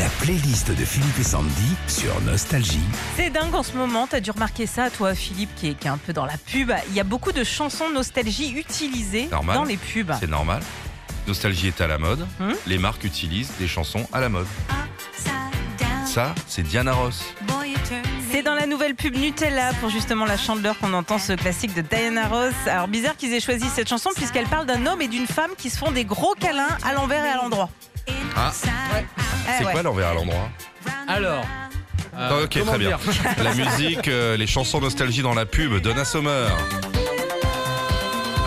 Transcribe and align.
La 0.00 0.08
playlist 0.24 0.70
de 0.70 0.82
Philippe 0.82 1.18
et 1.18 1.22
Sandy 1.22 1.76
sur 1.86 2.18
Nostalgie. 2.22 2.80
C'est 3.16 3.28
dingue 3.28 3.54
en 3.54 3.62
ce 3.62 3.76
moment, 3.76 4.06
t'as 4.06 4.20
dû 4.20 4.30
remarquer 4.30 4.64
ça, 4.66 4.88
toi 4.88 5.14
Philippe, 5.14 5.50
qui 5.56 5.68
est, 5.68 5.74
qui 5.74 5.88
est 5.88 5.90
un 5.90 5.98
peu 5.98 6.14
dans 6.14 6.24
la 6.24 6.38
pub. 6.38 6.72
Il 6.88 6.94
y 6.94 7.00
a 7.00 7.04
beaucoup 7.04 7.32
de 7.32 7.44
chansons 7.44 7.90
nostalgie 7.90 8.50
utilisées 8.56 9.26
Normal. 9.30 9.56
dans 9.56 9.64
les 9.64 9.76
pubs. 9.76 10.10
C'est 10.18 10.30
normal. 10.30 10.62
Nostalgie 11.28 11.66
est 11.66 11.82
à 11.82 11.86
la 11.86 11.98
mode. 11.98 12.26
Hmm. 12.38 12.54
Les 12.66 12.78
marques 12.78 13.04
utilisent 13.04 13.52
des 13.58 13.68
chansons 13.68 14.08
à 14.10 14.22
la 14.22 14.30
mode. 14.30 14.46
Ça, 16.10 16.34
c'est 16.48 16.62
Diana 16.62 16.92
Ross. 16.92 17.22
C'est 18.32 18.42
dans 18.42 18.54
la 18.54 18.66
nouvelle 18.66 18.96
pub 18.96 19.16
Nutella 19.16 19.72
pour 19.80 19.90
justement 19.90 20.24
la 20.24 20.36
chandeleur 20.36 20.76
qu'on 20.78 20.92
entend 20.92 21.18
ce 21.18 21.34
classique 21.34 21.72
de 21.74 21.82
Diana 21.82 22.26
Ross. 22.26 22.52
Alors 22.66 22.88
bizarre 22.88 23.16
qu'ils 23.16 23.32
aient 23.32 23.40
choisi 23.40 23.66
cette 23.68 23.88
chanson 23.88 24.10
puisqu'elle 24.16 24.46
parle 24.46 24.66
d'un 24.66 24.86
homme 24.86 25.00
et 25.02 25.08
d'une 25.08 25.26
femme 25.28 25.50
qui 25.56 25.70
se 25.70 25.78
font 25.78 25.92
des 25.92 26.04
gros 26.04 26.34
câlins 26.34 26.76
à 26.84 26.94
l'envers 26.94 27.24
et 27.24 27.28
à 27.28 27.36
l'endroit. 27.36 27.68
Ah, 28.36 28.50
c'est 28.52 29.64
ouais. 29.64 29.72
quoi 29.72 29.82
l'envers 29.82 30.08
à 30.08 30.14
l'endroit 30.14 30.48
Alors. 31.06 31.44
euh, 32.16 32.28
Ah, 32.30 32.42
Ok, 32.42 32.50
comment 32.58 32.72
très 32.72 32.78
bien. 32.78 32.98
La 33.44 33.54
musique, 33.54 34.08
euh, 34.08 34.36
les 34.36 34.46
chansons 34.48 34.80
nostalgie 34.80 35.22
dans 35.22 35.34
la 35.34 35.46
pub, 35.46 35.76
Donna 35.80 36.04
Summer. 36.04 36.50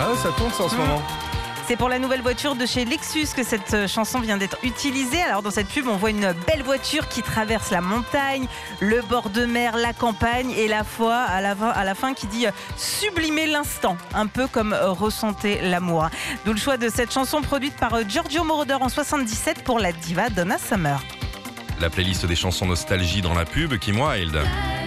Ah 0.00 0.10
ouais, 0.10 0.16
ça 0.22 0.28
tourne 0.36 0.52
ça 0.52 0.64
en 0.64 0.68
ce 0.68 0.74
moment. 0.76 1.02
C'est 1.66 1.76
pour 1.76 1.88
la 1.88 1.98
nouvelle 1.98 2.20
voiture 2.20 2.56
de 2.56 2.66
chez 2.66 2.84
Lexus 2.84 3.28
que 3.34 3.42
cette 3.42 3.72
euh, 3.72 3.88
chanson 3.88 4.20
vient 4.20 4.36
d'être 4.36 4.58
utilisée. 4.64 5.22
Alors 5.22 5.40
dans 5.40 5.50
cette 5.50 5.68
pub, 5.68 5.88
on 5.88 5.96
voit 5.96 6.10
une 6.10 6.34
belle 6.46 6.62
voiture 6.62 7.08
qui 7.08 7.22
traverse 7.22 7.70
la 7.70 7.80
montagne, 7.80 8.46
le 8.80 9.00
bord 9.00 9.30
de 9.30 9.46
mer, 9.46 9.74
la 9.78 9.94
campagne 9.94 10.50
et 10.50 10.68
la 10.68 10.84
foi 10.84 11.14
à 11.16 11.40
la, 11.40 11.94
fin- 11.94 12.12
qui 12.12 12.26
dit 12.26 12.46
euh, 12.46 12.50
sublimer 12.76 13.46
l'instant, 13.46 13.96
un 14.14 14.26
peu 14.26 14.46
comme 14.46 14.74
euh, 14.74 14.90
ressentez 14.90 15.58
l'amour. 15.62 16.10
D'où 16.44 16.52
le 16.52 16.58
choix 16.58 16.76
de 16.76 16.90
cette 16.90 17.12
chanson 17.12 17.40
produite 17.40 17.76
par 17.76 18.06
Giorgio 18.06 18.44
Moroder 18.44 18.76
en 18.80 18.90
77 18.90 19.64
pour 19.64 19.78
la 19.78 19.92
diva 19.92 20.28
Donna 20.28 20.58
Summer. 20.58 21.02
La 21.80 21.88
playlist 21.88 22.26
des 22.26 22.36
chansons 22.36 22.66
nostalgie 22.66 23.22
dans 23.22 23.34
la 23.34 23.46
pub, 23.46 23.78
Kim 23.78 24.00
Wilde. 24.00 24.38
C'est 24.42 24.83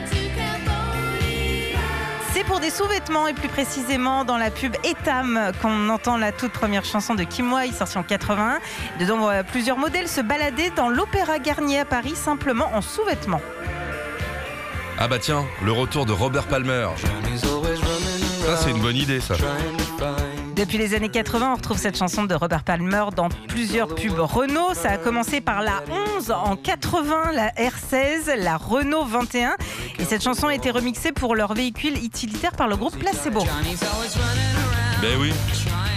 pour 2.58 2.66
des 2.66 2.72
sous-vêtements 2.72 3.28
et 3.28 3.36
plus 3.36 3.50
précisément 3.50 4.26
dans 4.26 4.38
la 4.38 4.50
pub 4.50 4.76
Etam 4.84 5.52
qu'on 5.62 5.90
entend 5.90 6.18
la 6.18 6.32
toute 6.32 6.52
première 6.52 6.86
chanson 6.86 7.14
de 7.14 7.24
Kim 7.24 7.54
Wilde 7.54 7.76
sortie 7.76 8.00
en 8.00 8.04
81. 8.04 8.58
Dedans, 9.00 9.18
on 9.18 9.20
voit 9.20 9.44
plusieurs 9.44 9.78
modèles 9.78 10.08
se 10.08 10.22
balader 10.22 10.72
dans 10.76 10.90
l'Opéra 10.90 11.38
Garnier 11.38 11.82
à 11.82 11.86
Paris 11.86 12.16
simplement 12.16 12.72
en 12.74 12.82
sous-vêtements. 12.82 13.42
Ah 14.98 15.08
bah 15.08 15.20
tiens, 15.20 15.46
le 15.64 15.72
retour 15.72 16.08
de 16.08 16.14
Robert 16.14 16.48
Palmer. 16.48 16.88
Ça, 18.44 18.58
c'est 18.58 18.72
une 18.72 18.82
bonne 18.82 18.98
idée, 18.98 19.20
ça. 19.20 19.36
Depuis 20.58 20.80
les 20.80 20.96
années 20.96 21.10
80, 21.10 21.52
on 21.52 21.56
retrouve 21.56 21.78
cette 21.78 21.96
chanson 21.96 22.24
de 22.24 22.34
Robert 22.34 22.64
Palmer 22.64 23.06
dans 23.16 23.30
plusieurs 23.48 23.94
pubs 23.94 24.18
Renault. 24.18 24.74
Ça 24.74 24.90
a 24.90 24.98
commencé 24.98 25.40
par 25.40 25.62
la 25.62 25.84
11 26.18 26.32
en 26.32 26.56
80, 26.56 27.32
la 27.34 27.50
R16, 27.50 28.36
la 28.40 28.58
Renault 28.58 29.06
21. 29.06 29.56
Et 30.00 30.04
cette 30.04 30.24
chanson 30.24 30.48
a 30.48 30.56
été 30.56 30.72
remixée 30.72 31.12
pour 31.12 31.36
leur 31.36 31.54
véhicule 31.54 32.04
utilitaire 32.04 32.54
par 32.54 32.68
le 32.68 32.76
groupe 32.76 32.98
Placebo. 32.98 33.46
Ben 35.00 35.16
oui. 35.20 35.32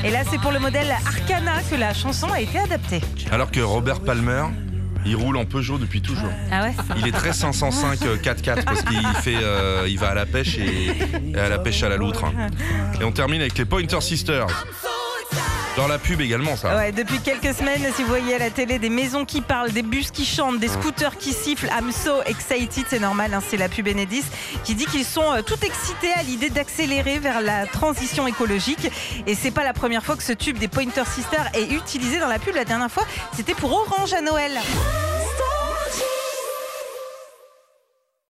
Et 0.05 0.11
là, 0.11 0.25
c'est 0.31 0.39
pour 0.39 0.53
le 0.53 0.59
modèle 0.59 0.95
Arcana 1.07 1.63
que 1.71 1.77
la 1.77 1.95
chanson 1.95 2.31
a 2.31 2.41
été 2.41 2.59
adaptée. 2.59 3.01
Alors 3.33 3.51
que 3.51 3.61
Robert 3.61 4.01
Palmer, 4.01 4.43
il 5.07 5.17
roule 5.17 5.37
en 5.37 5.45
Peugeot 5.45 5.79
depuis 5.79 6.03
toujours. 6.03 6.31
Ah 6.51 6.63
ouais 6.63 6.75
Il 6.97 7.07
est 7.07 7.13
très 7.13 7.33
505 7.33 8.03
euh, 8.03 8.17
4x4 8.17 8.65
parce 8.65 8.83
qu'il 8.83 9.07
fait, 9.23 9.37
euh, 9.43 9.87
il 9.89 9.99
va 9.99 10.11
à 10.11 10.15
la 10.15 10.27
pêche 10.27 10.59
et, 10.59 10.93
et 11.35 11.39
à 11.39 11.49
la 11.49 11.59
pêche 11.59 11.83
à 11.83 11.89
la 11.89 11.97
loutre. 11.97 12.25
Et 13.01 13.05
on 13.05 13.13
termine 13.13 13.41
avec 13.41 13.57
les 13.57 13.65
Pointer 13.65 14.01
Sisters. 14.01 14.47
Dans 15.77 15.87
la 15.87 15.99
pub 15.99 16.21
également, 16.21 16.57
ça. 16.57 16.77
Ouais, 16.77 16.93
depuis 16.93 17.21
quelques 17.21 17.55
semaines, 17.55 17.87
si 17.95 18.03
vous 18.03 18.09
voyez 18.09 18.35
à 18.35 18.39
la 18.39 18.51
télé 18.51 18.79
des 18.79 18.89
maisons 18.89 19.25
qui 19.25 19.41
parlent, 19.41 19.71
des 19.71 19.83
bus 19.83 20.11
qui 20.11 20.27
chantent, 20.27 20.59
des 20.59 20.69
scooters 20.69 21.17
qui 21.17 21.33
sifflent, 21.33 21.69
I'm 21.69 21.93
so 21.93 22.23
excited, 22.27 22.85
c'est 22.89 22.99
normal, 22.99 23.33
hein, 23.33 23.41
c'est 23.49 23.57
la 23.57 23.69
pub 23.69 23.87
Enedis 23.87 24.25
qui 24.65 24.75
dit 24.75 24.87
qu'ils 24.87 25.05
sont 25.05 25.33
euh, 25.33 25.43
tout 25.43 25.59
excités 25.65 26.13
à 26.17 26.23
l'idée 26.23 26.51
d'accélérer 26.51 27.19
vers 27.19 27.41
la 27.41 27.67
transition 27.67 28.27
écologique. 28.27 28.91
Et 29.27 29.35
c'est 29.35 29.53
pas 29.53 29.65
la 29.65 29.73
première 29.73 30.05
fois 30.05 30.17
que 30.17 30.23
ce 30.25 30.33
tube 30.33 30.59
des 30.59 30.69
Pointer 30.69 31.05
Sisters 31.07 31.49
est 31.55 31.73
utilisé 31.73 32.19
dans 32.19 32.29
la 32.29 32.39
pub. 32.39 32.55
La 32.55 32.65
dernière 32.65 32.91
fois, 32.91 33.05
c'était 33.35 33.55
pour 33.55 33.73
Orange 33.73 34.13
à 34.13 34.21
Noël. 34.21 34.53